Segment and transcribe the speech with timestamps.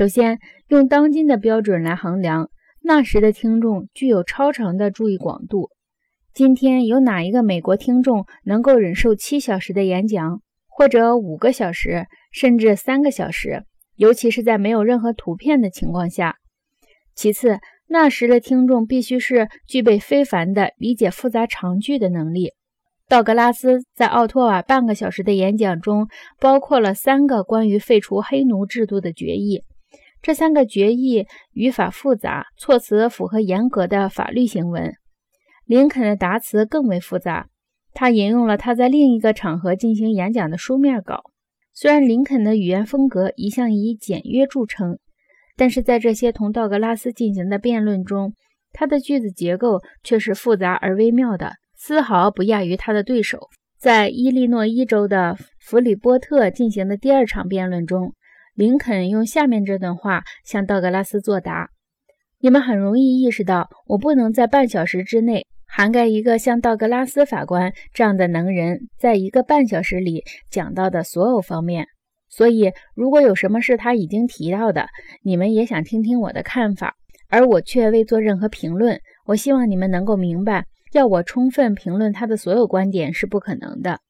[0.00, 2.48] 首先，用当今的标准来衡量，
[2.82, 5.68] 那时的听众具有超长的注意广度。
[6.32, 10.40] 今天有哪一个美国听众能够忍受七小时的演讲，
[10.70, 13.64] 或者五个小时，甚至三个小时？
[13.94, 16.36] 尤其是在没有任何图片的情况下。
[17.14, 22.52] 其次，那时的听众必须是具备非凡的理解复杂长句的能力。
[23.06, 26.08] 道格拉斯在奥托瓦半个小时的演讲中，
[26.40, 29.60] 包括了三个关于废除黑奴制度的决议。
[30.22, 34.92] 这三个决议语法复杂，措辞符合严格的法律行文。
[35.64, 37.48] 林肯的答词更为复杂，
[37.94, 41.22] 他引用了他在另一个场合进行演讲的书面稿。
[41.72, 44.98] 虽然林肯的语言风格一向以简约著称，
[45.56, 48.34] 但是在这些同道格拉斯进行的辩论中，
[48.72, 53.48] 他的句子结构却是复杂而微妙的，丝毫不亚于他的对手。
[53.78, 58.14] 在伊利诺伊州的弗里波特进行的第二场辩论中，
[58.54, 61.70] 林肯用下面这段话向道格拉斯作答
[62.40, 71.86] ：“你们很容易意识到，我不能在半小时之内。”涵盖一个像道格拉斯法官这样的能人，在一个半小时里讲到的所有方面。
[72.28, 74.88] 所以，如果有什么是他已经提到的，
[75.22, 76.96] 你们也想听听我的看法，
[77.28, 84.00] 而我却未做任何评论，我希望你们能够明白，要我充分评论他的所有观点是不可能的。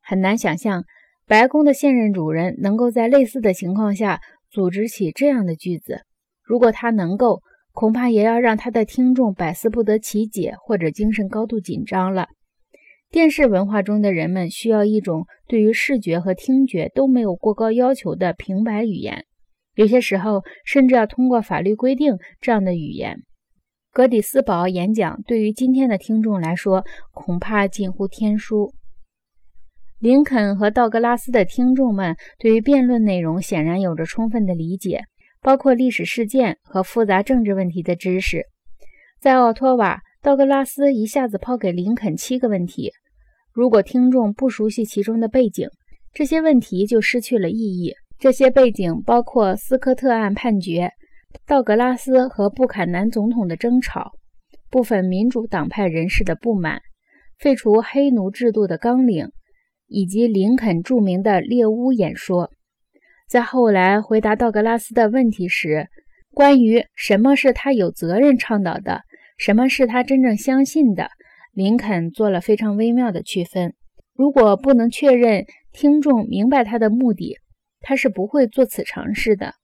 [0.00, 0.84] 很难想象，
[1.30, 6.00] 白宫的现任主人能够在类似的情况下组织起这样的句子。
[6.42, 7.42] 如果他能够。
[7.72, 12.26] 恐怕也要让他的听众百思不得其解，或者精神高度紧张了。
[13.12, 19.24] 电视文化中的人们需要一种对于视觉和听觉都没有过高要求的平白语言，
[19.76, 23.22] 有些时候甚至要通过法律规定这样的语言。
[23.92, 28.74] 格底斯堡演讲对于今天的听众来说恐怕近乎天书。
[30.00, 35.04] 林肯和道格拉斯的听众们对于辩论内容显然有着充分的理解。
[35.42, 38.44] 包括历史事件和复杂政治问题的知识，
[39.22, 42.92] 在奥托瓦，道格拉斯一下子抛给林肯七个问题。
[43.54, 45.66] 如果听众不熟悉其中的背景，
[46.12, 47.94] 这些问题就失去了意义。
[48.18, 50.90] 这些背景包括斯科特案判决、
[51.46, 54.12] 道格拉斯和布坎南总统的争吵、
[54.68, 56.82] 部分民主党派人士的不满、
[57.38, 59.30] 废除黑奴制度的纲领，
[59.90, 62.50] 以及林肯著名的猎巫演说。
[63.28, 65.88] 在后来回答道格拉斯的问题时，
[66.32, 69.02] 关于什么是他有责任倡导的，
[69.36, 71.10] 什么是他真正相信的，
[71.52, 73.74] 林肯做了非常微妙的区分。
[74.14, 77.38] 如果不能确认听众明白他的目的，
[77.80, 79.54] 他是不会做此尝试的。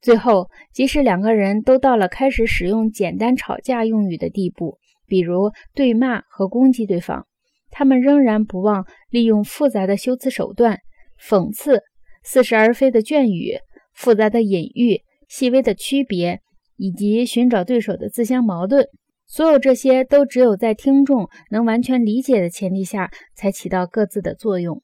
[0.00, 7.26] 最后，即使两个人都到了开始使用简单吵架用语的地步，比如对骂和攻击对方，
[7.70, 10.78] 他们仍然不忘利用复杂的修辞手段
[11.20, 11.82] 讽刺。
[12.24, 13.58] 似是而非的隽语、
[13.94, 16.40] 复杂的隐喻、细微的区别，
[16.76, 18.86] 以及寻找对手的自相矛盾，
[19.26, 24.82] 所有这些都只有在听众能完全理解的前提下，才起到各自的作用。